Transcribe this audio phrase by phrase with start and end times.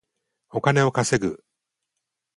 [0.49, 1.43] お金を稼ぐ